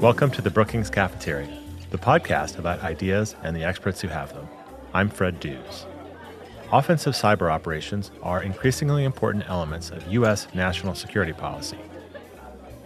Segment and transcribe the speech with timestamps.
[0.00, 1.48] Welcome to the Brookings Cafeteria,
[1.90, 4.46] the podcast about ideas and the experts who have them.
[4.92, 5.86] I'm Fred Dews.
[6.70, 10.48] Offensive cyber operations are increasingly important elements of U.S.
[10.54, 11.78] national security policy.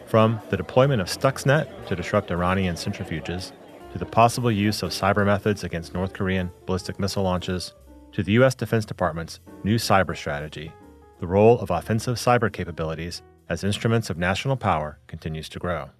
[0.06, 3.52] From the deployment of Stuxnet to disrupt Iranian centrifuges,
[3.92, 7.74] to the possible use of cyber methods against North Korean ballistic missile launches,
[8.12, 8.54] to the U.S.
[8.54, 10.72] Defense Department's new cyber strategy,
[11.18, 15.90] the role of offensive cyber capabilities as instruments of national power continues to grow.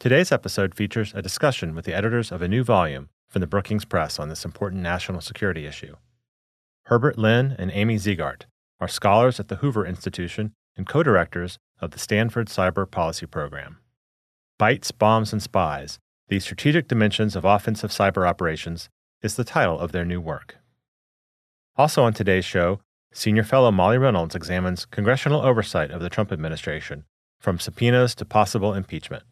[0.00, 3.84] Today's episode features a discussion with the editors of a new volume from the Brookings
[3.84, 5.94] Press on this important national security issue.
[6.86, 8.42] Herbert Lin and Amy Zegart
[8.80, 13.78] are scholars at the Hoover Institution and co directors of the Stanford Cyber Policy Program.
[14.58, 18.88] Bytes, Bombs, and Spies The Strategic Dimensions of Offensive Cyber Operations
[19.22, 20.56] is the title of their new work.
[21.76, 22.80] Also on today's show,
[23.12, 27.04] Senior Fellow Molly Reynolds examines congressional oversight of the Trump administration,
[27.40, 29.24] from subpoenas to possible impeachment.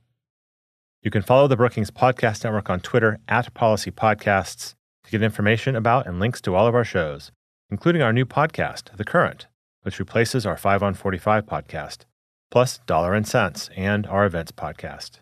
[1.01, 5.76] You can follow the Brookings Podcast Network on Twitter at Policy Podcasts to get information
[5.76, 7.30] about and links to all of our shows,
[7.71, 9.46] including our new podcast, The Current,
[9.82, 11.99] which replaces our 5 on 45 podcast,
[12.51, 15.21] plus Dollar and Sense and our events podcast.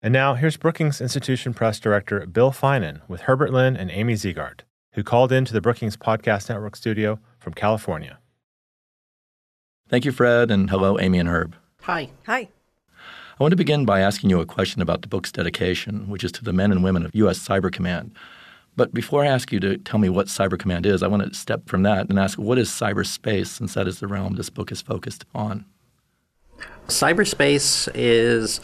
[0.00, 4.60] And now here's Brookings Institution Press Director Bill Finan with Herbert Lin and Amy Zegart,
[4.94, 8.18] who called in to the Brookings Podcast Network studio from California.
[9.88, 11.56] Thank you, Fred, and hello, Amy and Herb.
[11.80, 12.10] Hi.
[12.26, 12.50] Hi.
[12.90, 16.32] I want to begin by asking you a question about the book's dedication, which is
[16.32, 17.38] to the men and women of U.S.
[17.38, 18.14] Cyber Command.
[18.76, 21.32] But before I ask you to tell me what Cyber Command is, I want to
[21.32, 24.70] step from that and ask what is cyberspace, since that is the realm this book
[24.70, 25.64] is focused on.
[26.88, 28.60] Cyberspace is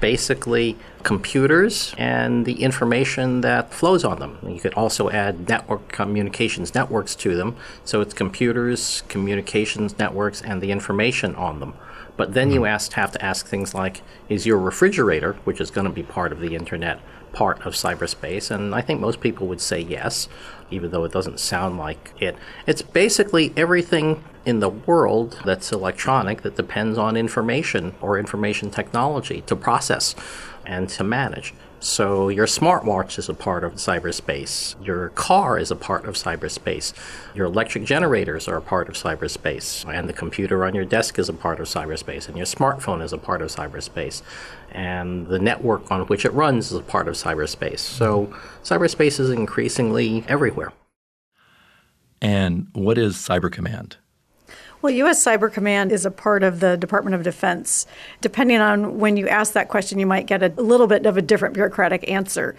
[0.00, 4.38] basically computers and the information that flows on them.
[4.46, 7.56] You could also add network communications networks to them.
[7.84, 11.74] So it's computers, communications networks, and the information on them.
[12.16, 12.66] But then you mm-hmm.
[12.66, 16.32] ask, have to ask things like, is your refrigerator, which is going to be part
[16.32, 17.00] of the internet,
[17.32, 18.50] part of cyberspace?
[18.50, 20.28] And I think most people would say yes,
[20.70, 22.36] even though it doesn't sound like it.
[22.66, 29.42] It's basically everything in the world that's electronic that depends on information or information technology
[29.42, 30.14] to process
[30.64, 31.54] and to manage.
[31.82, 34.74] So your smartwatch is a part of cyberspace.
[34.84, 36.92] Your car is a part of cyberspace.
[37.34, 39.90] Your electric generators are a part of cyberspace.
[39.90, 42.28] And the computer on your desk is a part of cyberspace.
[42.28, 44.20] And your smartphone is a part of cyberspace.
[44.70, 47.78] And the network on which it runs is a part of cyberspace.
[47.78, 48.26] So
[48.62, 50.74] cyberspace is increasingly everywhere.
[52.20, 53.96] And what is Cyber Command?
[54.82, 55.22] Well, U.S.
[55.22, 57.84] Cyber Command is a part of the Department of Defense.
[58.22, 61.22] Depending on when you ask that question, you might get a little bit of a
[61.22, 62.56] different bureaucratic answer.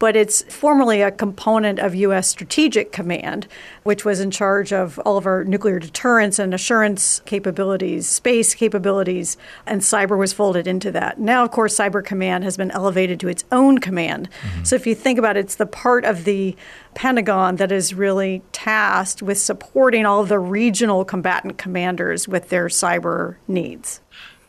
[0.00, 2.26] But it's formerly a component of U.S.
[2.26, 3.46] Strategic Command,
[3.84, 9.36] which was in charge of all of our nuclear deterrence and assurance capabilities, space capabilities,
[9.66, 11.20] and cyber was folded into that.
[11.20, 14.30] Now, of course, Cyber Command has been elevated to its own command.
[14.40, 14.64] Mm-hmm.
[14.64, 16.56] So if you think about it, it's the part of the
[16.94, 22.66] Pentagon that is really tasked with supporting all of the regional combatant commanders with their
[22.66, 24.00] cyber needs.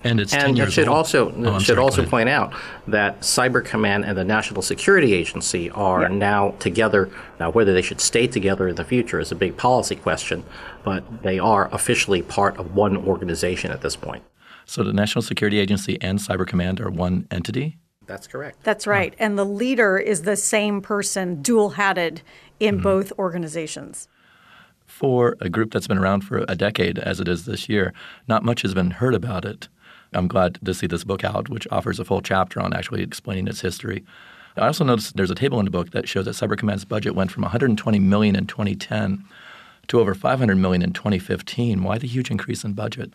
[0.03, 0.97] And it's and years should old.
[0.97, 2.53] also oh, should sorry, also point out
[2.87, 6.07] that Cyber Command and the National Security Agency are yeah.
[6.07, 7.09] now together.
[7.39, 10.43] Now, whether they should stay together in the future is a big policy question,
[10.83, 14.23] but they are officially part of one organization at this point.
[14.65, 17.77] So, the National Security Agency and Cyber Command are one entity.
[18.07, 18.63] That's correct.
[18.63, 19.23] That's right, oh.
[19.23, 22.23] and the leader is the same person, dual-hatted
[22.59, 22.83] in mm-hmm.
[22.83, 24.07] both organizations
[24.91, 27.93] for a group that's been around for a decade, as it is this year,
[28.27, 29.69] not much has been heard about it.
[30.13, 33.47] I'm glad to see this book out, which offers a full chapter on actually explaining
[33.47, 34.03] its history.
[34.57, 37.15] I also noticed there's a table in the book that shows that Cyber Command's budget
[37.15, 39.23] went from 120 million in 2010
[39.87, 41.83] to over 500 million in 2015.
[41.83, 43.13] Why the huge increase in budget?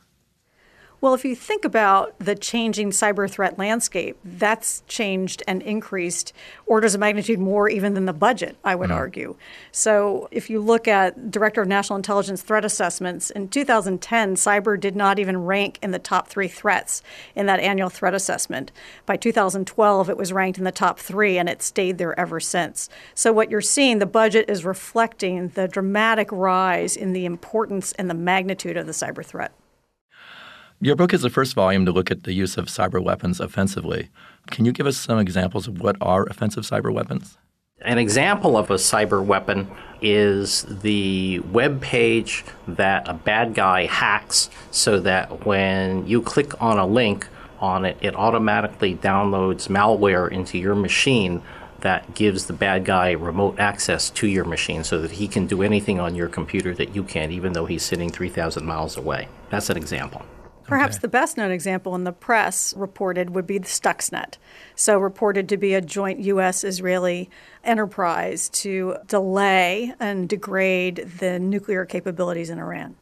[0.99, 6.33] Well, if you think about the changing cyber threat landscape, that's changed and increased
[6.65, 8.95] orders of magnitude more even than the budget, I would mm.
[8.95, 9.37] argue.
[9.71, 14.97] So if you look at Director of National Intelligence threat assessments, in 2010, cyber did
[14.97, 17.03] not even rank in the top three threats
[17.35, 18.73] in that annual threat assessment.
[19.05, 22.89] By 2012, it was ranked in the top three, and it stayed there ever since.
[23.15, 28.09] So what you're seeing, the budget is reflecting the dramatic rise in the importance and
[28.09, 29.53] the magnitude of the cyber threat.
[30.81, 34.11] Your book is the first volume to look at the use of cyber weapons offensively.
[34.51, 37.39] Can you give us some examples of what are offensive cyber weapons?
[37.81, 39.71] An example of a cyber weapon
[40.03, 46.79] is the web page that a bad guy hacks so that when you click on
[46.79, 47.27] a link
[47.59, 51.41] on it, it automatically downloads malware into your machine
[51.81, 55.63] that gives the bad guy remote access to your machine so that he can do
[55.63, 59.29] anything on your computer that you can't, even though he's sitting 3,000 miles away.
[59.49, 60.23] That's an example.
[60.67, 61.03] Perhaps Okay.
[61.03, 64.35] the best known example in the press reported would be the Stuxnet.
[64.75, 66.65] So, reported to be a joint U.S.
[66.65, 67.31] Israeli
[67.65, 72.97] enterprise to delay and degrade the nuclear capabilities in Iran.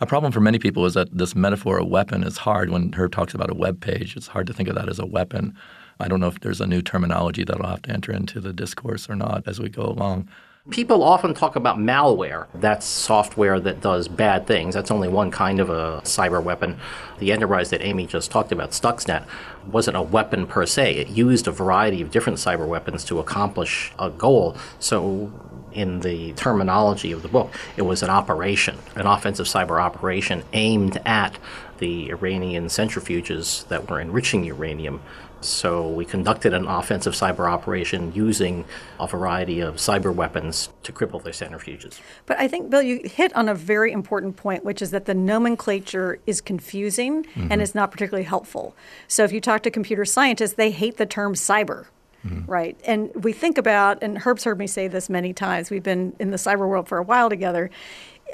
[0.00, 2.68] A problem for many people is that this metaphor of weapon is hard.
[2.70, 5.06] When Herb talks about a web page, it's hard to think of that as a
[5.06, 5.56] weapon.
[5.98, 8.52] I don't know if there's a new terminology that I'll have to enter into the
[8.52, 10.28] discourse or not as we go along.
[10.70, 12.48] People often talk about malware.
[12.52, 14.74] That's software that does bad things.
[14.74, 16.80] That's only one kind of a cyber weapon.
[17.20, 19.24] The enterprise that Amy just talked about, Stuxnet,
[19.70, 20.96] wasn't a weapon per se.
[20.96, 24.56] It used a variety of different cyber weapons to accomplish a goal.
[24.80, 25.32] So,
[25.72, 31.00] in the terminology of the book, it was an operation, an offensive cyber operation aimed
[31.06, 31.38] at
[31.78, 35.00] the Iranian centrifuges that were enriching uranium.
[35.42, 38.64] So we conducted an offensive cyber operation using
[38.98, 42.00] a variety of cyber weapons to cripple their centrifuges.
[42.24, 45.14] But I think, Bill, you hit on a very important point, which is that the
[45.14, 47.60] nomenclature is confusing and mm-hmm.
[47.60, 48.74] is not particularly helpful.
[49.08, 51.86] So if you talk to computer scientists, they hate the term cyber.
[52.26, 52.50] Mm-hmm.
[52.50, 52.76] Right.
[52.84, 56.32] And we think about, and Herb's heard me say this many times, we've been in
[56.32, 57.70] the cyber world for a while together.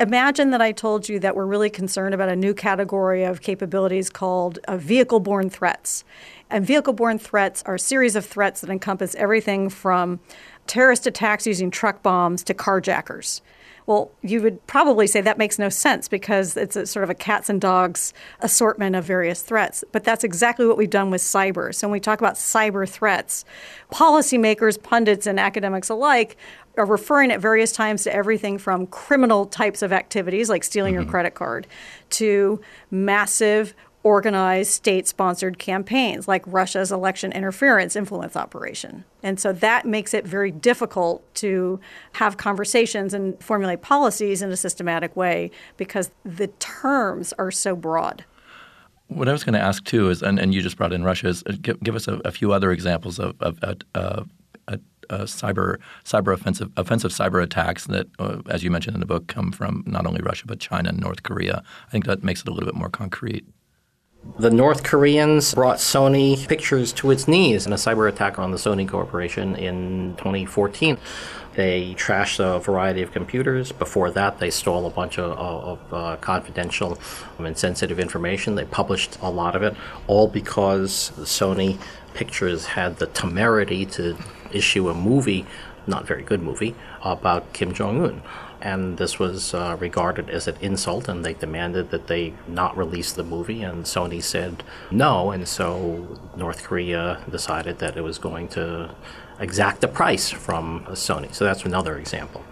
[0.01, 4.09] Imagine that I told you that we're really concerned about a new category of capabilities
[4.09, 6.03] called uh, vehicle borne threats.
[6.49, 10.21] And vehicle borne threats are a series of threats that encompass everything from
[10.67, 13.43] terrorist attacks using truck bombs to carjackers.
[13.87, 17.15] Well, you would probably say that makes no sense because it's a sort of a
[17.15, 19.83] cats and dogs assortment of various threats.
[19.91, 21.75] But that's exactly what we've done with cyber.
[21.75, 23.45] So when we talk about cyber threats,
[23.91, 26.37] policymakers, pundits, and academics alike
[26.77, 31.05] are referring at various times to everything from criminal types of activities like stealing your
[31.05, 31.67] credit card
[32.11, 32.61] to
[32.91, 33.75] massive
[34.05, 39.05] organized state sponsored campaigns like Russia's election interference influence operation.
[39.23, 41.79] And so that makes it very difficult to
[42.13, 48.25] have conversations and formulate policies in a systematic way because the terms are so broad.
[49.07, 51.29] What I was going to ask too is, and, and you just brought in Russia,
[51.29, 54.25] is uh, give, give us a, a few other examples of, of, uh, uh,
[55.11, 59.27] uh, cyber cyber offensive offensive cyber attacks that, uh, as you mentioned in the book,
[59.27, 61.63] come from not only Russia but China and North Korea.
[61.87, 63.45] I think that makes it a little bit more concrete.
[64.39, 68.57] The North Koreans brought Sony Pictures to its knees in a cyber attack on the
[68.57, 70.97] Sony Corporation in 2014.
[71.55, 73.73] They trashed a variety of computers.
[73.73, 76.99] Before that, they stole a bunch of, of uh, confidential
[77.39, 78.55] and sensitive information.
[78.55, 79.77] They published a lot of it,
[80.07, 81.79] all because Sony
[82.15, 84.17] Pictures had the temerity to
[84.55, 85.47] issue a movie,
[85.87, 88.23] not very good movie, about Kim Jong un
[88.63, 93.13] and this was uh, regarded as an insult, and they demanded that they not release
[93.13, 98.47] the movie, and Sony said no, and so North Korea decided that it was going
[98.51, 98.95] to
[99.43, 101.35] exact a price from Sony.
[101.35, 102.43] So that's another example.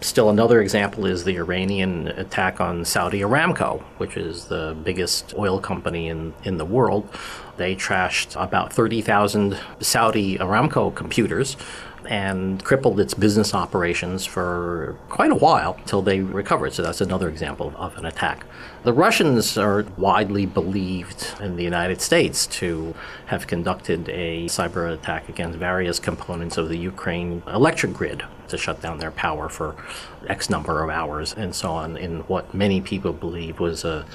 [0.00, 5.58] Still, another example is the Iranian attack on Saudi Aramco, which is the biggest oil
[5.58, 7.08] company in, in the world.
[7.56, 11.56] They trashed about 30,000 Saudi Aramco computers
[12.08, 16.72] and crippled its business operations for quite a while until they recovered.
[16.72, 18.44] So that's another example of an attack.
[18.86, 22.94] The Russians are widely believed in the United States to
[23.26, 28.80] have conducted a cyber attack against various components of the Ukraine electric grid to shut
[28.80, 29.74] down their power for
[30.28, 34.06] X number of hours and so on, in what many people believe was a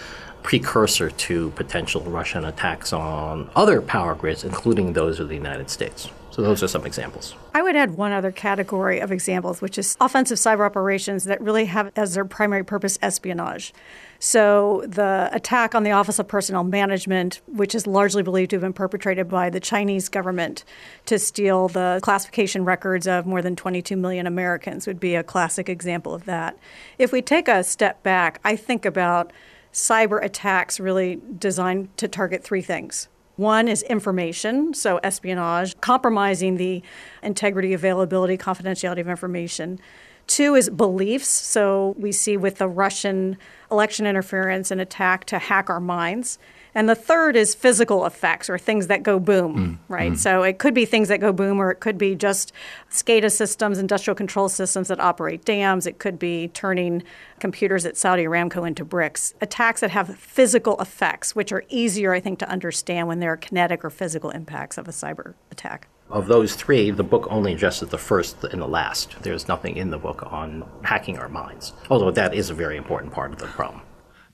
[0.42, 6.08] precursor to potential Russian attacks on other power grids, including those of the United States.
[6.32, 7.36] So those are some examples.
[7.54, 11.66] I would add one other category of examples, which is offensive cyber operations that really
[11.66, 13.74] have as their primary purpose espionage.
[14.20, 18.62] So the attack on the Office of Personnel Management, which is largely believed to have
[18.62, 20.64] been perpetrated by the Chinese government
[21.08, 25.68] to steal the classification records of more than 22 million Americans, would be a classic
[25.68, 26.58] example of that.
[26.98, 29.34] If we take a step back, I think about
[29.74, 33.10] cyber attacks really designed to target three things.
[33.36, 36.84] One is information, so espionage, compromising the
[37.24, 39.80] integrity, availability, confidentiality of information.
[40.28, 41.28] Two is beliefs.
[41.28, 43.38] So we see with the Russian
[43.72, 46.38] election interference and attack to hack our minds.
[46.74, 50.14] And the third is physical effects or things that go boom, mm, right?
[50.14, 50.18] Mm.
[50.18, 52.54] So it could be things that go boom, or it could be just
[52.90, 55.86] SCADA systems, industrial control systems that operate dams.
[55.86, 57.04] It could be turning
[57.40, 59.34] computers at Saudi Aramco into bricks.
[59.42, 63.38] Attacks that have physical effects, which are easier, I think, to understand when there are
[63.38, 65.88] kinetic or physical impacts of a cyber attack.
[66.10, 69.16] Of those three, the book only addresses the first and the last.
[69.22, 73.14] There's nothing in the book on hacking our minds, although that is a very important
[73.14, 73.82] part of the problem.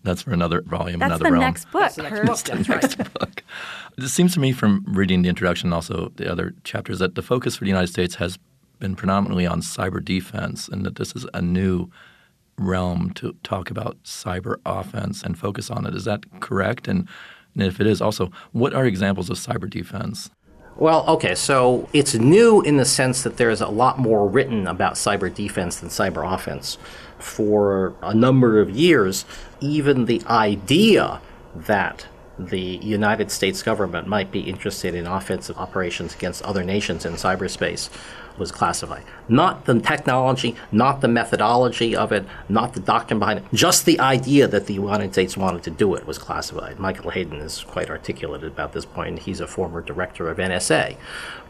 [0.07, 1.43] That's for another volume, That's another the realm.
[1.43, 1.91] next book.
[1.97, 2.25] Herb.
[2.27, 3.13] That's right.
[3.13, 3.43] book.
[3.97, 7.21] It seems to me from reading the introduction, and also the other chapters, that the
[7.21, 8.39] focus for the United States has
[8.79, 11.89] been predominantly on cyber defense, and that this is a new
[12.57, 15.93] realm to talk about cyber offense and focus on it.
[15.93, 16.87] Is that correct?
[16.87, 17.07] And,
[17.53, 20.29] and if it is, also, what are examples of cyber defense?
[20.77, 24.93] Well, okay, so it's new in the sense that there's a lot more written about
[24.93, 26.77] cyber defense than cyber offense.
[27.17, 29.25] For a number of years,
[29.59, 31.21] even the idea
[31.55, 32.07] that
[32.39, 37.89] the United States government might be interested in offensive operations against other nations in cyberspace
[38.37, 39.03] was classified.
[39.27, 43.99] Not the technology, not the methodology of it, not the doctrine behind it, just the
[43.99, 46.79] idea that the United States wanted to do it was classified.
[46.79, 49.19] Michael Hayden is quite articulate about this point.
[49.19, 50.97] He's a former director of NSA.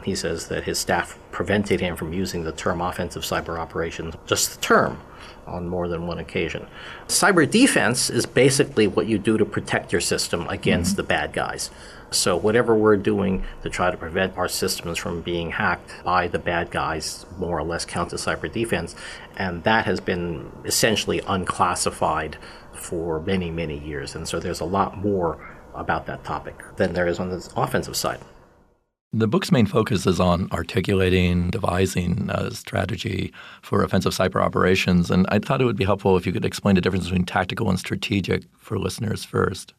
[0.04, 4.56] He says that his staff prevented him from using the term offensive cyber operations, just
[4.56, 5.02] the term
[5.48, 6.68] on more than one occasion.
[7.08, 10.98] Cyber defense is basically what you do to protect your system against mm-hmm.
[10.98, 11.70] the bad guys.
[12.10, 16.40] So, whatever we're doing to try to prevent our systems from being hacked by the
[16.40, 18.96] bad guys more or less counts as cyber defense.
[19.36, 22.38] And that has been essentially unclassified
[22.74, 24.16] for many, many years.
[24.16, 25.38] And so, there's a lot more
[25.76, 28.20] about that topic than there is on the offensive side.
[29.14, 35.10] The book's main focus is on articulating, devising a strategy for offensive cyber operations.
[35.10, 37.70] And I thought it would be helpful if you could explain the difference between tactical
[37.70, 39.74] and strategic for listeners first.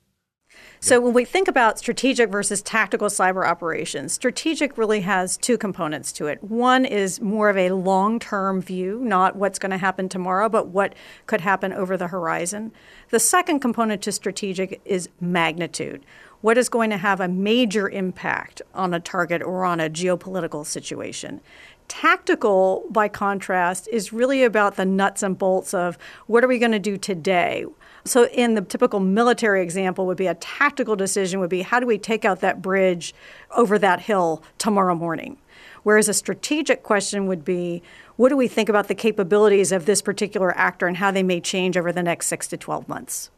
[0.80, 6.11] So when we think about strategic versus tactical cyber operations, strategic really has two components
[6.12, 6.42] to it.
[6.42, 10.94] One is more of a long-term view, not what's going to happen tomorrow, but what
[11.26, 12.73] could happen over the horizon.
[13.11, 16.04] The second component to strategic is magnitude
[16.40, 20.64] what is going to have a major impact on a target or on a geopolitical
[20.64, 21.40] situation.
[21.88, 26.73] Tactical, by contrast, is really about the nuts and bolts of what are we going
[26.73, 27.64] to do today?
[28.04, 31.87] So, in the typical military example, would be a tactical decision would be how do
[31.87, 33.14] we take out that bridge
[33.57, 35.38] over that hill tomorrow morning?
[35.83, 37.83] Whereas a strategic question would be
[38.16, 41.40] what do we think about the capabilities of this particular actor and how they may
[41.40, 43.30] change over the next six to 12 months?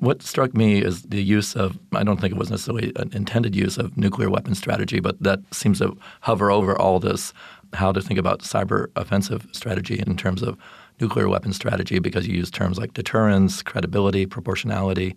[0.00, 3.54] What struck me is the use of, I don't think it was necessarily an intended
[3.54, 7.34] use of nuclear weapon strategy, but that seems to hover over all this
[7.74, 10.56] how to think about cyber offensive strategy in terms of
[11.00, 15.14] nuclear weapon strategy because you use terms like deterrence, credibility, proportionality.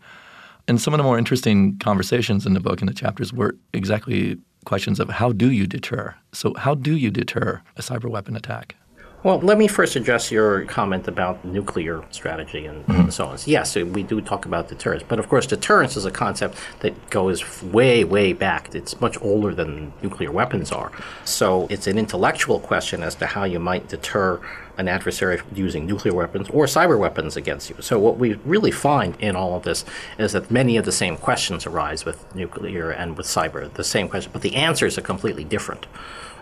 [0.68, 4.38] And some of the more interesting conversations in the book and the chapters were exactly
[4.66, 6.16] questions of how do you deter?
[6.34, 8.76] So, how do you deter a cyber weapon attack?
[9.24, 13.10] Well, let me first address your comment about nuclear strategy and, mm-hmm.
[13.10, 13.38] so on.
[13.46, 17.64] Yes, we do talk about deterrence, but of course, deterrence is a concept that goes
[17.64, 18.76] way, way back.
[18.76, 20.92] It's much older than nuclear weapons are.
[21.24, 24.42] So it's an intellectual question as to how you might deter
[24.78, 27.78] an adversary using nuclear weapons or cyber weapons against you.
[27.80, 29.86] So, what we really find in all of this
[30.18, 34.10] is that many of the same questions arise with nuclear and with cyber, the same
[34.10, 35.86] question, but the answers are completely different.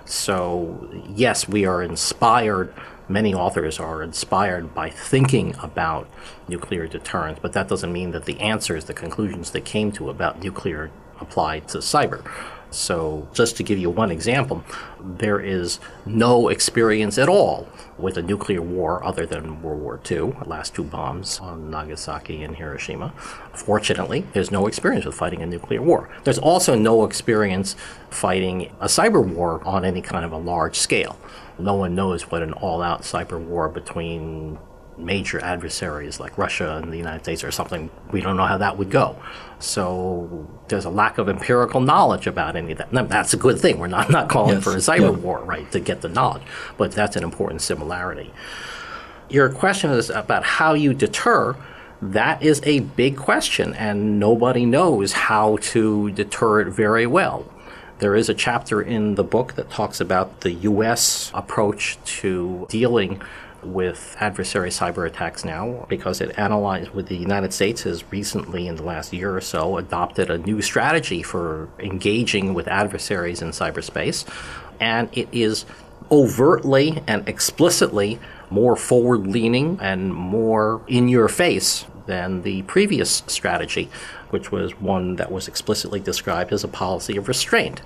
[0.06, 2.74] So, yes, we are inspired.
[3.08, 6.08] Many authors are inspired by thinking about
[6.48, 10.42] nuclear deterrence, but that doesn't mean that the answers, the conclusions they came to about
[10.42, 12.26] nuclear apply to cyber.
[12.72, 14.64] So, just to give you one example,
[15.00, 20.32] there is no experience at all with a nuclear war other than World War II,
[20.32, 23.14] the last two bombs on Nagasaki and Hiroshima.
[23.54, 26.10] Fortunately, there's no experience with fighting a nuclear war.
[26.24, 27.76] There's also no experience
[28.10, 31.20] fighting a cyber war on any kind of a large scale.
[31.60, 34.58] No one knows what an all out cyber war between
[34.98, 38.78] major adversaries like Russia and the United States or something, we don't know how that
[38.78, 39.22] would go.
[39.62, 42.92] So there's a lack of empirical knowledge about any of that.
[42.92, 43.80] Now, that's a good thing.
[43.80, 44.64] We're not, not calling yes.
[44.64, 45.10] for a cyber yeah.
[45.12, 46.44] war, right, to get the knowledge,
[46.78, 48.32] but that's an important similarity.
[49.30, 51.56] Your question is about how you deter.
[52.02, 57.46] That is a big question, and nobody knows how to deter it very well.
[58.00, 61.32] There is a chapter in the book that talks about the U.S.
[61.36, 63.22] approach to dealing
[63.64, 68.76] with adversary cyber attacks now because it analyzed with the United States has recently in
[68.76, 74.26] the last year or so adopted a new strategy for engaging with adversaries in cyberspace.
[74.80, 75.66] And it is
[76.10, 83.90] overtly and explicitly more forward leaning and more in your face than the previous strategy
[84.32, 87.82] which was one that was explicitly described as a policy of restraint.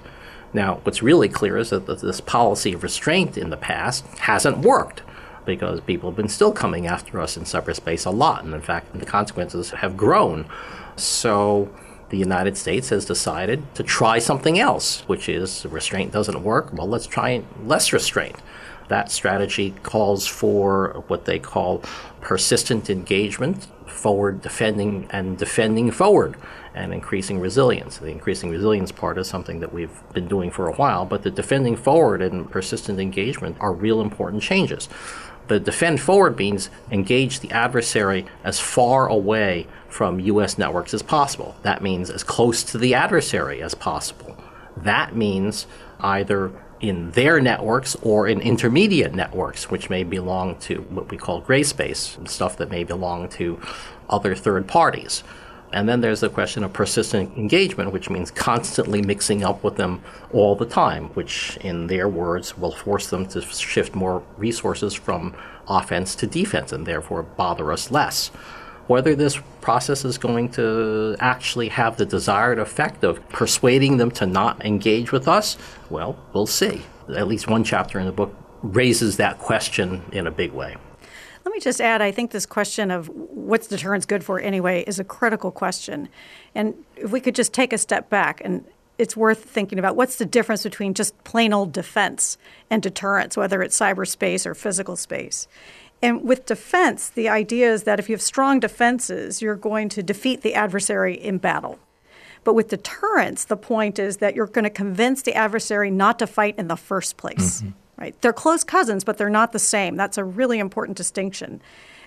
[0.54, 5.02] Now, what's really clear is that this policy of restraint in the past hasn't worked
[5.46, 8.44] because people have been still coming after us in cyberspace a lot.
[8.44, 10.46] And in fact, the consequences have grown.
[10.96, 11.70] So
[12.10, 16.74] the United States has decided to try something else, which is restraint doesn't work.
[16.74, 18.36] Well, let's try less restraint.
[18.88, 21.80] That strategy calls for what they call
[22.22, 26.36] persistent engagement, forward defending, and defending forward,
[26.76, 27.98] and increasing resilience.
[27.98, 31.32] The increasing resilience part is something that we've been doing for a while, but the
[31.32, 34.88] defending forward and persistent engagement are real important changes.
[35.48, 40.58] The defend forward means engage the adversary as far away from U.S.
[40.58, 41.56] networks as possible.
[41.62, 44.38] That means as close to the adversary as possible.
[44.76, 45.68] That means
[46.00, 51.40] either in their networks or in intermediate networks, which may belong to what we call
[51.42, 53.60] gray space, stuff that may belong to
[54.10, 55.24] other third parties.
[55.76, 60.02] And then there's the question of persistent engagement, which means constantly mixing up with them
[60.32, 65.36] all the time, which, in their words, will force them to shift more resources from
[65.68, 68.30] offense to defense and therefore bother us less.
[68.88, 74.26] Whether this process is going to actually have the desired effect of persuading them to
[74.26, 75.58] not engage with us,
[75.90, 76.84] well, we'll see.
[77.14, 80.78] At least one chapter in the book raises that question in a big way.
[81.56, 85.00] Let me just add I think this question of what's deterrence good for anyway is
[85.00, 86.10] a critical question.
[86.54, 88.66] And if we could just take a step back and
[88.98, 92.38] it's worth thinking about what's the difference between just plain old defense
[92.70, 95.48] and deterrence, whether it's cyberspace or physical space.
[96.02, 100.04] And with defense, the idea is that if you have strong defenses, you're going to
[100.04, 101.80] defeat the adversary in battle.
[102.44, 106.28] But with deterrence, the point is that you're going to convince the adversary not to
[106.28, 107.62] fight in the first place.
[107.62, 107.72] Mm-hmm.
[107.98, 108.20] Right?
[108.22, 109.96] They're close cousins, but they're not the same.
[109.96, 111.62] That's a really important distinction.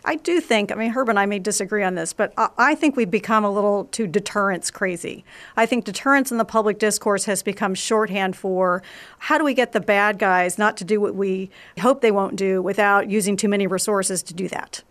[0.04, 2.96] I do think, I mean, Herb and I may disagree on this, but I think
[2.96, 5.24] we've become a little too deterrence crazy.
[5.56, 8.82] I think deterrence in the public discourse has become shorthand for
[9.18, 12.36] how do we get the bad guys not to do what we hope they won't
[12.36, 14.82] do without using too many resources to do that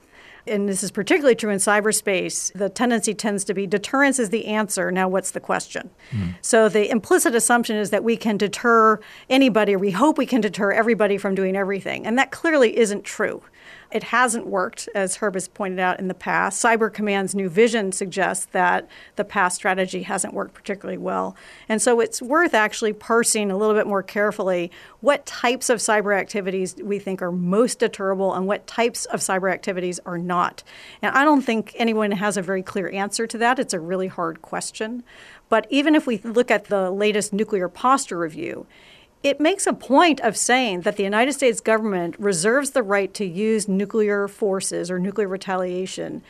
[0.49, 4.45] and this is particularly true in cyberspace, the tendency tends to be deterrence is the
[4.45, 4.91] answer.
[4.91, 5.89] Now, what's the question?
[6.11, 6.35] Mm.
[6.41, 8.99] So, the implicit assumption is that we can deter
[9.29, 12.05] anybody, or we hope we can deter everybody from doing everything.
[12.05, 13.41] And that clearly isn't true.
[13.91, 16.63] It hasn't worked, as Herb has pointed out in the past.
[16.63, 21.35] Cyber Command's new vision suggests that the past strategy hasn't worked particularly well.
[21.69, 26.17] And so it's worth actually parsing a little bit more carefully what types of cyber
[26.17, 30.63] activities we think are most deterrable and what types of cyber activities are not.
[31.01, 33.59] And I don't think anyone has a very clear answer to that.
[33.59, 35.03] It's a really hard question.
[35.49, 38.65] But even if we look at the latest nuclear posture review,
[39.23, 43.25] it makes a point of saying that the United States government reserves the right to
[43.25, 46.21] use nuclear forces or nuclear retaliation,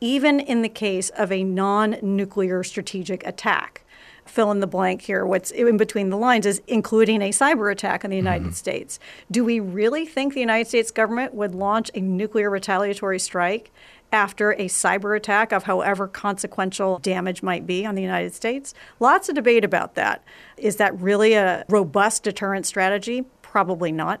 [0.00, 3.82] even in the case of a non nuclear strategic attack.
[4.24, 5.24] Fill in the blank here.
[5.24, 8.52] What's in between the lines is including a cyber attack on the United mm-hmm.
[8.52, 8.98] States.
[9.30, 13.70] Do we really think the United States government would launch a nuclear retaliatory strike
[14.12, 18.74] after a cyber attack of however consequential damage might be on the United States.
[19.00, 20.22] Lots of debate about that.
[20.56, 23.24] Is that really a robust deterrent strategy?
[23.42, 24.20] Probably not.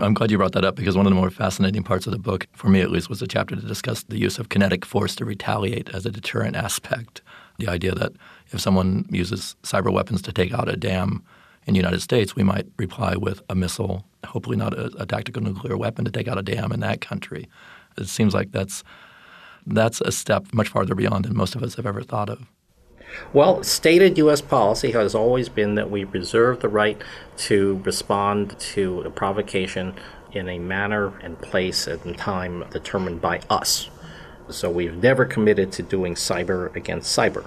[0.00, 2.18] I'm glad you brought that up because one of the more fascinating parts of the
[2.18, 5.14] book, for me at least, was a chapter to discuss the use of kinetic force
[5.16, 7.22] to retaliate as a deterrent aspect.
[7.58, 8.12] The idea that
[8.50, 11.22] if someone uses cyber weapons to take out a dam
[11.66, 15.42] in the United States, we might reply with a missile, hopefully not a, a tactical
[15.42, 17.48] nuclear weapon, to take out a dam in that country.
[17.98, 18.82] It seems like that's
[19.66, 22.46] that's a step much farther beyond than most of us have ever thought of.
[23.32, 24.40] Well, stated U.S.
[24.40, 27.00] policy has always been that we reserve the right
[27.38, 29.94] to respond to a provocation
[30.32, 33.90] in a manner and place and time determined by us.
[34.48, 37.44] So we've never committed to doing cyber against cyber,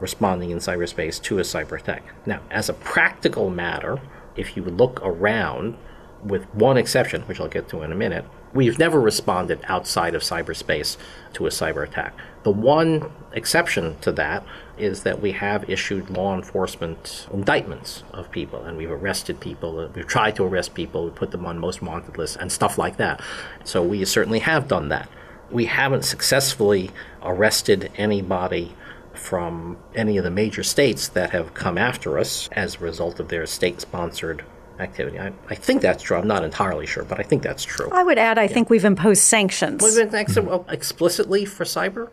[0.00, 2.02] responding in cyberspace to a cyber attack.
[2.26, 4.00] Now, as a practical matter,
[4.36, 5.76] if you look around,
[6.22, 8.24] with one exception, which I'll get to in a minute,
[8.54, 10.96] we've never responded outside of cyberspace
[11.34, 12.14] to a cyber attack.
[12.44, 14.44] The one exception to that
[14.78, 20.06] is that we have issued law enforcement indictments of people and we've arrested people, we've
[20.06, 23.20] tried to arrest people, we put them on most wanted lists and stuff like that.
[23.64, 25.08] So we certainly have done that.
[25.50, 26.90] We haven't successfully
[27.22, 28.74] arrested anybody
[29.12, 33.28] from any of the major states that have come after us as a result of
[33.28, 34.44] their state sponsored
[34.78, 35.18] activity.
[35.18, 36.16] I, I think that's true.
[36.16, 37.88] I'm not entirely sure, but I think that's true.
[37.92, 38.48] I would add, I yeah.
[38.48, 39.82] think we've imposed sanctions.
[39.82, 40.70] We've been ex- mm-hmm.
[40.70, 42.10] explicitly for cyber.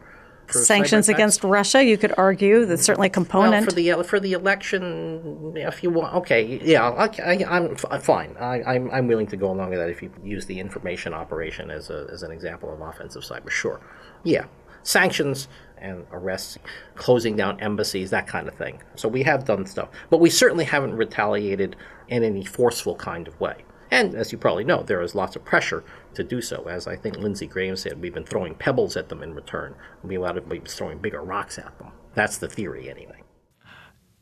[0.47, 2.85] For sanctions cyber against Russia, you could argue that's mm-hmm.
[2.85, 3.51] certainly a component.
[3.53, 8.35] Well, for the uh, for the election, if you want, okay, yeah, I, am fine.
[8.37, 11.71] I, I'm I'm willing to go along with that if you use the information operation
[11.71, 13.49] as a as an example of offensive cyber.
[13.49, 13.79] Sure,
[14.23, 14.45] yeah,
[14.83, 15.47] sanctions
[15.77, 16.57] and arrests,
[16.95, 18.81] closing down embassies, that kind of thing.
[18.95, 21.75] So we have done stuff, but we certainly haven't retaliated
[22.11, 23.63] in any forceful kind of way.
[23.89, 26.67] And as you probably know, there is lots of pressure to do so.
[26.69, 29.75] As I think Lindsey Graham said, we've been throwing pebbles at them in return.
[30.03, 31.91] We ought to be throwing bigger rocks at them.
[32.13, 33.23] That's the theory, anyway.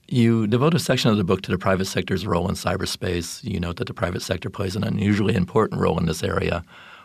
[0.08, 3.44] You devote a section of the book to the private sector's role in cyberspace.
[3.44, 6.64] You note that the private sector plays an unusually important role in this area.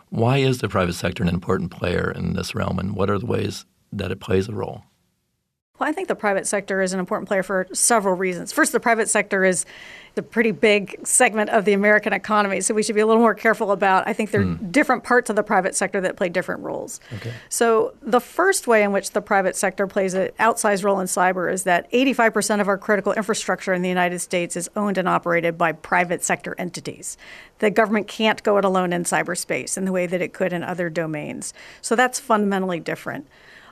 [0.09, 3.25] Why is the private sector an important player in this realm, and what are the
[3.27, 4.83] ways that it plays a role?
[5.79, 8.53] Well, I think the private sector is an important player for several reasons.
[8.53, 9.65] First, the private sector is
[10.15, 13.35] the pretty big segment of the American economy, so we should be a little more
[13.35, 14.07] careful about.
[14.07, 14.71] I think there are mm.
[14.71, 17.01] different parts of the private sector that play different roles.
[17.15, 17.33] Okay.
[17.49, 21.51] So, the first way in which the private sector plays an outsized role in cyber
[21.51, 25.57] is that 85% of our critical infrastructure in the United States is owned and operated
[25.57, 27.17] by private sector entities.
[27.59, 30.63] The government can't go it alone in cyberspace in the way that it could in
[30.63, 31.53] other domains.
[31.81, 33.27] So, that's fundamentally different.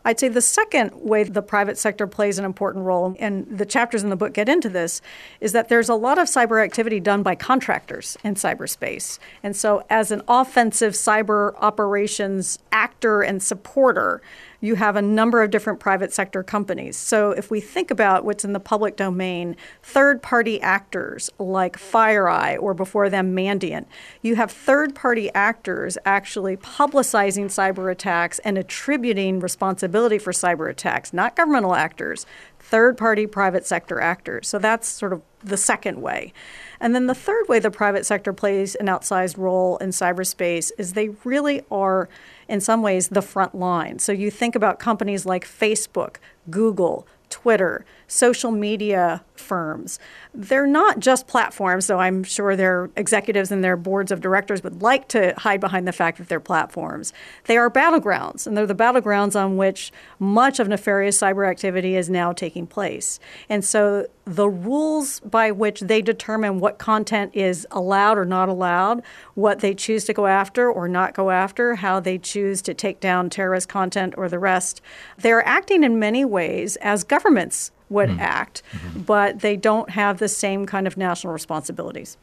[0.06, 4.04] I'd say the second way the private sector plays an important role, and the chapters
[4.04, 5.02] in the book get into this,
[5.40, 9.20] is that there's a lot of cyber activity done by contractors in cyberspace.
[9.42, 14.22] And so, as an offensive cyber operations actor and supporter,
[14.64, 16.96] you have a number of different private sector companies.
[16.96, 22.58] So if we think about what's in the public domain, third party actors like FireEye
[22.62, 23.88] or before them Mandiant,
[24.22, 31.12] you have third party actors actually publicizing cyber attacks and attributing responsibility for cyber attacks,
[31.12, 32.26] not governmental actors,
[32.58, 34.48] third party private sector actors.
[34.48, 36.32] So that's sort of the second way.
[36.80, 40.94] And then the third way the private sector plays an outsized role in cyberspace is
[40.94, 42.08] they really are
[42.54, 43.98] in some ways the front line.
[43.98, 46.18] So you think about companies like Facebook,
[46.52, 49.98] Google, Twitter, social media firms.
[50.36, 54.84] They're not just platforms, though I'm sure their executives and their boards of directors would
[54.84, 57.12] like to hide behind the fact that they're platforms.
[57.46, 62.08] They are battlegrounds, and they're the battlegrounds on which much of nefarious cyber activity is
[62.08, 63.20] now taking place.
[63.50, 69.04] And so the rules by which they determine what content is allowed or not allowed,
[69.36, 73.00] what they choose to go after or not go after, how they choose to take
[73.00, 74.82] down terrorist content or the rest,
[75.18, 78.20] they're acting in many ways as governments would mm-hmm.
[78.20, 79.02] act, mm-hmm.
[79.02, 82.18] but they don't have the same kind of national responsibilities.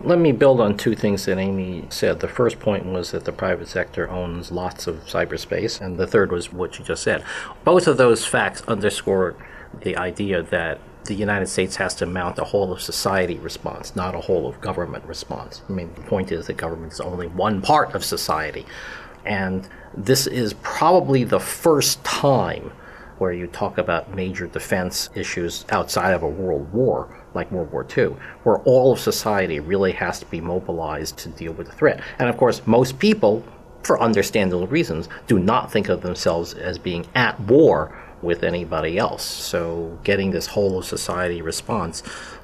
[0.00, 2.20] Let me build on two things that Amy said.
[2.20, 6.30] The first point was that the private sector owns lots of cyberspace, and the third
[6.30, 7.24] was what you just said.
[7.64, 9.34] Both of those facts underscore
[9.82, 14.14] the idea that the United States has to mount a whole of society response, not
[14.14, 15.62] a whole of government response.
[15.68, 18.66] I mean, the point is that government is only one part of society.
[19.24, 22.72] And this is probably the first time
[23.18, 27.86] where you talk about major defense issues outside of a world war, like World War
[27.96, 32.00] II, where all of society really has to be mobilized to deal with the threat.
[32.18, 33.44] And of course, most people,
[33.82, 39.24] for understandable reasons, do not think of themselves as being at war with anybody else.
[39.24, 42.02] So getting this whole of society response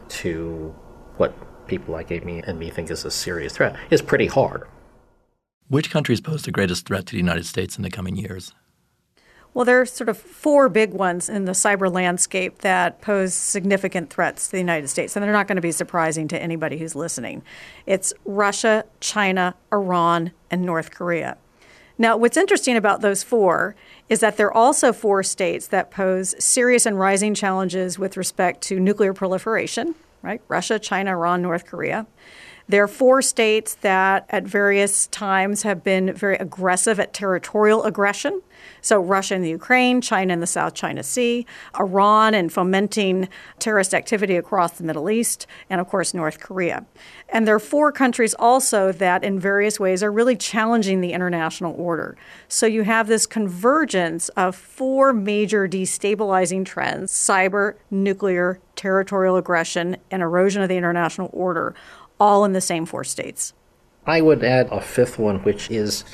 [0.08, 0.74] to
[1.16, 1.34] what
[1.66, 4.64] people like Amy and me think is a serious threat is pretty hard.
[5.68, 8.52] Which countries pose the greatest threat to the United States in the coming years?
[9.54, 14.10] Well, there are sort of four big ones in the cyber landscape that pose significant
[14.10, 16.96] threats to the United States, and they're not going to be surprising to anybody who's
[16.96, 17.42] listening.
[17.86, 21.36] It's Russia, China, Iran, and North Korea.
[21.96, 23.76] Now, what's interesting about those four
[24.08, 28.80] is that they're also four states that pose serious and rising challenges with respect to
[28.80, 30.40] nuclear proliferation, right?
[30.48, 32.06] Russia, China, Iran, North Korea.
[32.68, 38.42] There are four states that at various times have been very aggressive at territorial aggression.
[38.84, 41.46] So, Russia and the Ukraine, China in the South China Sea,
[41.80, 46.84] Iran and fomenting terrorist activity across the Middle East, and of course, North Korea.
[47.30, 51.74] And there are four countries also that, in various ways, are really challenging the international
[51.78, 52.18] order.
[52.46, 60.20] So, you have this convergence of four major destabilizing trends cyber, nuclear, territorial aggression, and
[60.20, 61.74] erosion of the international order
[62.20, 63.54] all in the same four states.
[64.06, 66.04] I would add a fifth one, which is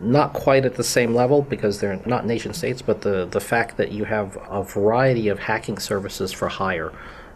[0.00, 3.76] not quite at the same level because they're not nation states, but the, the fact
[3.76, 6.92] that you have a variety of hacking services for hire,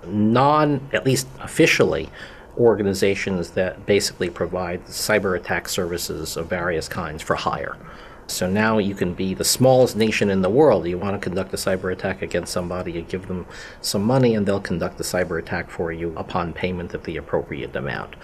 [0.07, 2.09] non, at least officially,
[2.57, 7.77] organizations that basically provide cyber attack services of various kinds for hire.
[8.27, 10.87] So now you can be the smallest nation in the world.
[10.87, 13.47] You want to conduct a cyber attack against somebody, you give them
[13.81, 17.75] some money, and they'll conduct the cyber attack for you upon payment of the appropriate
[17.75, 18.15] amount.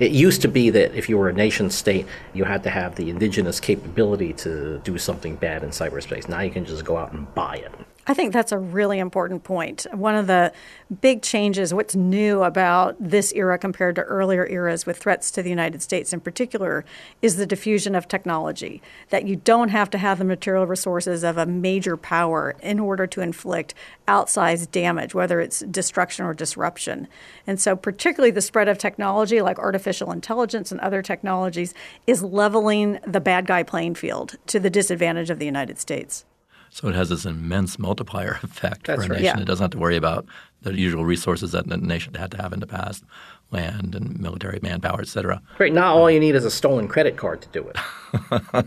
[0.00, 2.96] It used to be that if you were a nation state, you had to have
[2.96, 6.28] the indigenous capability to do something bad in cyberspace.
[6.28, 7.72] Now you can just go out and buy it.
[8.06, 9.86] I think that's a really important point.
[9.90, 10.52] One of the
[11.00, 15.48] big changes, what's new about this era compared to earlier eras with threats to the
[15.48, 16.84] United States in particular,
[17.22, 18.82] is the diffusion of technology.
[19.08, 23.06] That you don't have to have the material resources of a major power in order
[23.06, 23.72] to inflict
[24.06, 27.08] outsized damage, whether it's destruction or disruption.
[27.46, 31.72] And so, particularly the spread of technology like artificial intelligence and other technologies
[32.06, 36.26] is leveling the bad guy playing field to the disadvantage of the United States.
[36.74, 39.20] So it has this immense multiplier effect That's for a right.
[39.22, 39.38] nation.
[39.38, 39.42] Yeah.
[39.42, 40.26] It doesn't have to worry about
[40.62, 43.04] the usual resources that a nation had to have in the past,
[43.52, 45.40] land and military manpower, et cetera.
[45.56, 45.72] Great.
[45.72, 48.66] Now uh, all you need is a stolen credit card to do it.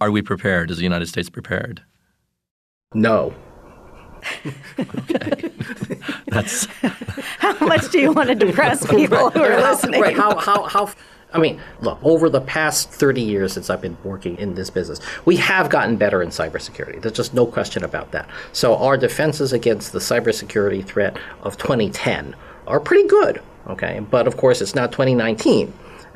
[0.00, 0.70] Are we prepared?
[0.70, 1.82] Is the United States prepared?
[2.94, 3.34] No.
[4.80, 5.50] okay.
[6.28, 6.64] That's
[7.38, 10.00] how much do you want to depress people who are listening?
[10.00, 10.16] Right.
[10.16, 10.90] How, how, how,
[11.32, 14.98] I mean, look, over the past 30 years since I've been working in this business,
[15.26, 17.02] we have gotten better in cybersecurity.
[17.02, 18.28] There's just no question about that.
[18.52, 22.34] So our defenses against the cybersecurity threat of 2010
[22.66, 24.00] are pretty good, okay?
[24.00, 25.72] But of course, it's not 2019.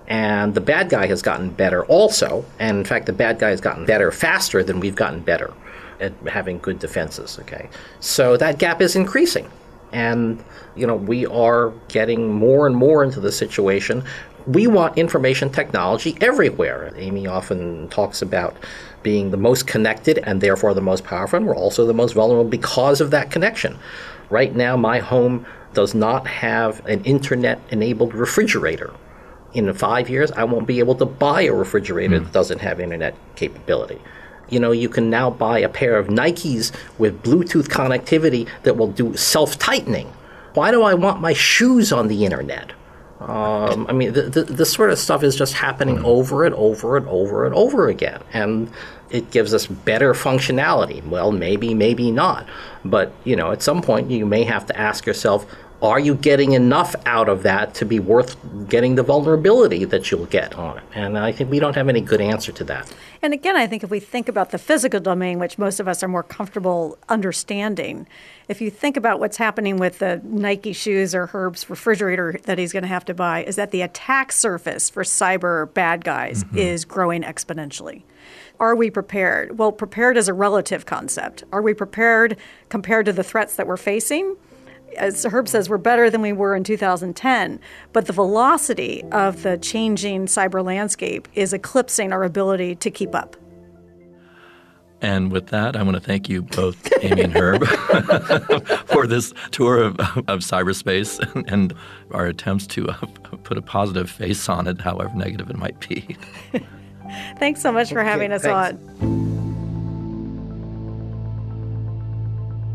[0.08, 2.44] And the bad guy has gotten better also.
[2.58, 5.52] And in fact, the bad guy has gotten better faster than we've gotten better
[6.00, 7.68] at having good defenses, okay?
[8.00, 9.50] So that gap is increasing.
[9.92, 10.42] And,
[10.74, 14.02] you know, we are getting more and more into the situation.
[14.46, 16.92] We want information technology everywhere.
[16.96, 18.56] Amy often talks about
[19.02, 22.48] being the most connected and therefore the most powerful, and we're also the most vulnerable
[22.48, 23.78] because of that connection.
[24.30, 28.92] Right now, my home does not have an internet enabled refrigerator.
[29.54, 32.24] In five years, I won't be able to buy a refrigerator mm.
[32.24, 34.00] that doesn't have internet capability
[34.52, 38.88] you know, you can now buy a pair of Nikes with Bluetooth connectivity that will
[38.88, 40.12] do self tightening.
[40.52, 42.72] Why do I want my shoes on the internet?
[43.30, 46.04] Um, I mean, this sort of stuff is just happening mm.
[46.04, 48.22] over and over and over and over again.
[48.32, 48.70] And
[49.10, 51.06] it gives us better functionality.
[51.06, 52.46] Well, maybe, maybe not.
[52.84, 55.46] But, you know, at some point you may have to ask yourself,
[55.82, 58.36] are you getting enough out of that to be worth
[58.68, 60.84] getting the vulnerability that you'll get on it?
[60.94, 62.94] And I think we don't have any good answer to that.
[63.20, 66.02] And again, I think if we think about the physical domain, which most of us
[66.02, 68.06] are more comfortable understanding,
[68.48, 72.72] if you think about what's happening with the Nike shoes or Herb's refrigerator that he's
[72.72, 76.58] going to have to buy, is that the attack surface for cyber bad guys mm-hmm.
[76.58, 78.02] is growing exponentially.
[78.60, 79.58] Are we prepared?
[79.58, 81.42] Well, prepared is a relative concept.
[81.50, 82.36] Are we prepared
[82.68, 84.36] compared to the threats that we're facing?
[84.96, 87.60] As Herb says, we're better than we were in 2010,
[87.92, 93.36] but the velocity of the changing cyber landscape is eclipsing our ability to keep up.
[95.02, 97.66] And with that, I want to thank you both, Amy and Herb,
[98.86, 101.74] for this tour of, of cyberspace and, and,
[102.12, 102.94] our attempts to uh,
[103.42, 106.16] put a positive face on it, however negative it might be.
[107.38, 108.78] thanks so much for having us thanks.
[108.78, 109.32] on.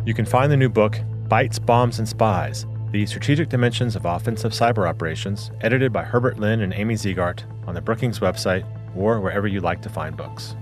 [0.06, 4.54] You can find the new book, Bytes, Bombs, and Spies The Strategic Dimensions of Offensive
[4.54, 9.46] Cyber Operations, edited by Herbert Lin and Amy Zegart on the Brookings website or wherever
[9.46, 10.56] you like to find books.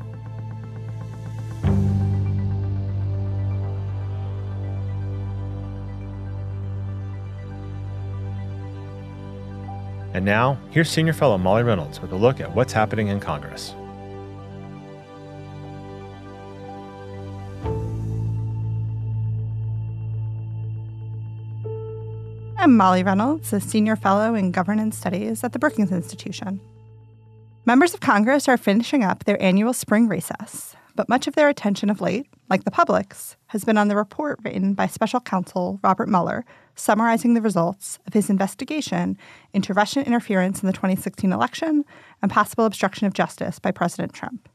[10.16, 13.76] And now, here's Senior Fellow Molly Reynolds with a look at what's happening in Congress.
[22.76, 26.60] I'm Molly Reynolds, a senior fellow in governance studies at the Brookings Institution.
[27.64, 31.90] Members of Congress are finishing up their annual spring recess, but much of their attention
[31.90, 36.10] of late, like the public's, has been on the report written by special counsel Robert
[36.10, 36.44] Mueller
[36.76, 39.18] summarizing the results of his investigation
[39.54, 41.86] into Russian interference in the 2016 election
[42.22, 44.50] and possible obstruction of justice by President Trump.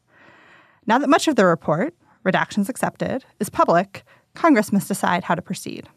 [0.85, 4.05] Now that much of the report, redactions accepted, is public,
[4.35, 5.89] Congress must decide how to proceed.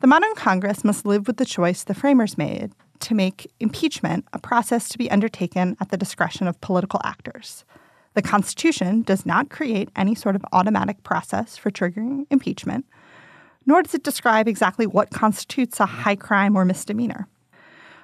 [0.00, 4.38] The modern Congress must live with the choice the framers made to make impeachment a
[4.38, 7.66] process to be undertaken at the discretion of political actors.
[8.14, 12.86] The Constitution does not create any sort of automatic process for triggering impeachment,
[13.66, 17.28] nor does it describe exactly what constitutes a high crime or misdemeanor.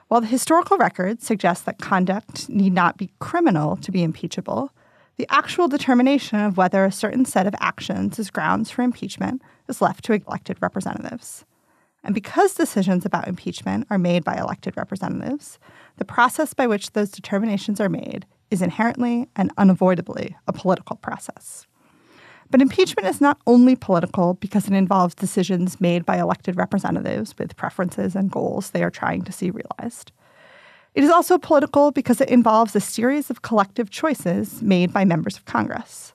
[0.08, 4.70] While the historical record suggests that conduct need not be criminal to be impeachable,
[5.16, 9.80] the actual determination of whether a certain set of actions is grounds for impeachment is
[9.80, 11.46] left to elected representatives.
[12.06, 15.58] And because decisions about impeachment are made by elected representatives,
[15.96, 21.66] the process by which those determinations are made is inherently and unavoidably a political process.
[22.48, 27.56] But impeachment is not only political because it involves decisions made by elected representatives with
[27.56, 30.12] preferences and goals they are trying to see realized.
[30.94, 35.36] It is also political because it involves a series of collective choices made by members
[35.36, 36.14] of Congress.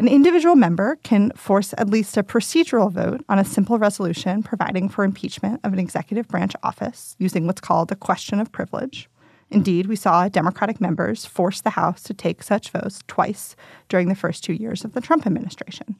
[0.00, 4.88] An individual member can force at least a procedural vote on a simple resolution providing
[4.88, 9.10] for impeachment of an executive branch office using what's called a question of privilege.
[9.50, 13.54] Indeed, we saw Democratic members force the House to take such votes twice
[13.90, 15.96] during the first two years of the Trump administration.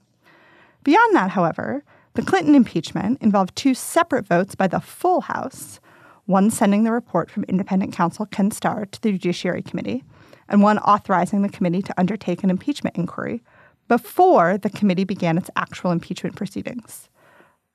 [0.82, 1.84] Beyond that, however,
[2.14, 5.78] the Clinton impeachment involved two separate votes by the full House,
[6.24, 10.04] one sending the report from independent counsel Ken Starr to the Judiciary Committee,
[10.48, 13.42] and one authorizing the committee to undertake an impeachment inquiry
[13.90, 17.09] before the committee began its actual impeachment proceedings.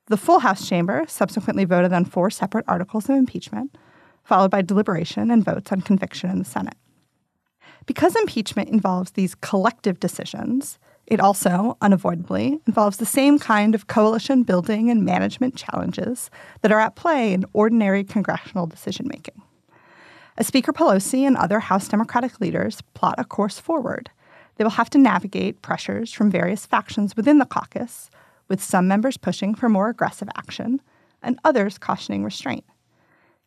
[0.06, 3.76] The full House chamber subsequently voted on four separate articles of impeachment,
[4.24, 6.78] followed by deliberation and votes on conviction in the Senate.
[7.84, 14.42] Because impeachment involves these collective decisions, It also, unavoidably, involves the same kind of coalition
[14.42, 16.30] building and management challenges
[16.62, 19.40] that are at play in ordinary congressional decision making.
[20.36, 24.10] As Speaker Pelosi and other House Democratic leaders plot a course forward,
[24.56, 28.10] they will have to navigate pressures from various factions within the caucus,
[28.48, 30.80] with some members pushing for more aggressive action
[31.22, 32.64] and others cautioning restraint.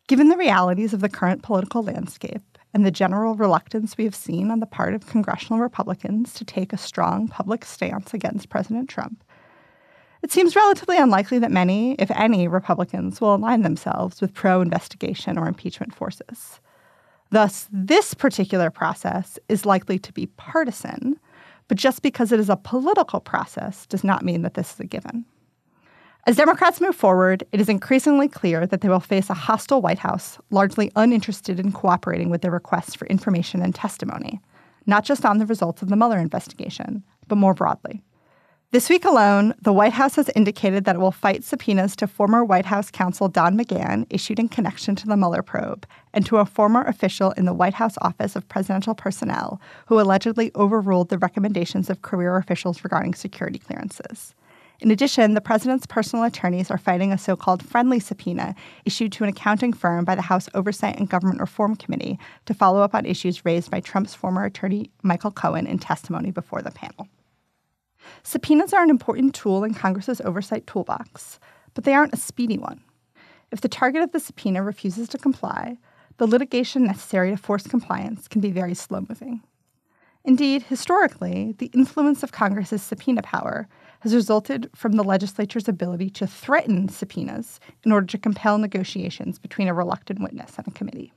[0.08, 2.42] Given the realities of the current political landscape,
[2.72, 6.72] and the general reluctance we have seen on the part of congressional Republicans to take
[6.72, 9.24] a strong public stance against President Trump,
[10.22, 15.38] it seems relatively unlikely that many, if any, Republicans will align themselves with pro investigation
[15.38, 16.60] or impeachment forces.
[17.30, 21.18] Thus, this particular process is likely to be partisan,
[21.68, 24.84] but just because it is a political process does not mean that this is a
[24.84, 25.24] given.
[26.26, 30.00] As Democrats move forward, it is increasingly clear that they will face a hostile White
[30.00, 34.40] House, largely uninterested in cooperating with their requests for information and testimony,
[34.86, 38.02] not just on the results of the Mueller investigation, but more broadly.
[38.72, 42.44] This week alone, the White House has indicated that it will fight subpoenas to former
[42.44, 46.46] White House counsel Don McGahn issued in connection to the Mueller probe and to a
[46.46, 51.90] former official in the White House Office of Presidential Personnel who allegedly overruled the recommendations
[51.90, 54.36] of career officials regarding security clearances.
[54.78, 58.54] In addition, the president's personal attorneys are fighting a so called friendly subpoena
[58.84, 62.82] issued to an accounting firm by the House Oversight and Government Reform Committee to follow
[62.82, 67.08] up on issues raised by Trump's former attorney Michael Cohen in testimony before the panel.
[68.22, 71.38] Subpoenas are an important tool in Congress's oversight toolbox,
[71.74, 72.82] but they aren't a speedy one.
[73.50, 75.78] If the target of the subpoena refuses to comply,
[76.18, 79.42] the litigation necessary to force compliance can be very slow moving.
[80.24, 83.66] Indeed, historically, the influence of Congress's subpoena power
[84.00, 89.68] has resulted from the legislature's ability to threaten subpoenas in order to compel negotiations between
[89.68, 91.12] a reluctant witness and a committee.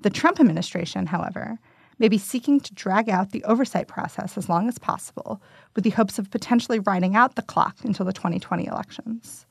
[0.00, 1.58] The Trump administration, however,
[1.98, 5.40] may be seeking to drag out the oversight process as long as possible
[5.74, 9.46] with the hopes of potentially riding out the clock until the 2020 elections.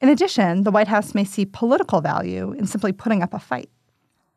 [0.00, 3.70] In addition, the White House may see political value in simply putting up a fight.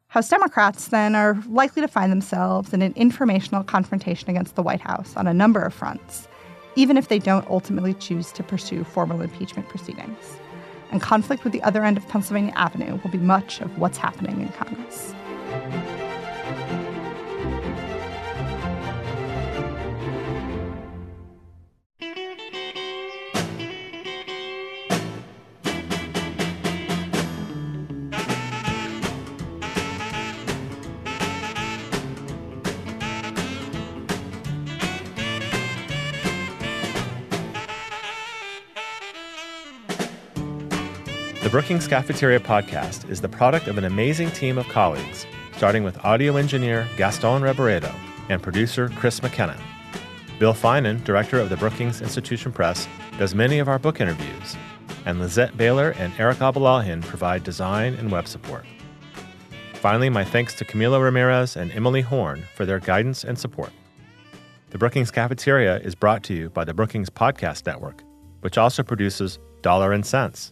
[0.08, 4.82] House Democrats then are likely to find themselves in an informational confrontation against the White
[4.82, 6.28] House on a number of fronts,
[6.76, 10.39] even if they don't ultimately choose to pursue formal impeachment proceedings.
[10.92, 14.42] And conflict with the other end of Pennsylvania Avenue will be much of what's happening
[14.42, 15.13] in Congress.
[41.41, 45.25] The Brookings Cafeteria podcast is the product of an amazing team of colleagues,
[45.56, 47.95] starting with audio engineer Gaston Reboredo
[48.28, 49.58] and producer Chris McKenna.
[50.38, 54.58] Bill Finan, director of the Brookings Institution Press, does many of our book interviews,
[55.06, 58.65] and Lizette Baylor and Eric Abalahin provide design and web support.
[59.75, 63.71] Finally, my thanks to Camilo Ramirez and Emily Horn for their guidance and support.
[64.71, 68.04] The Brookings Cafeteria is brought to you by the Brookings Podcast Network,
[68.41, 70.52] which also produces Dollar and Sense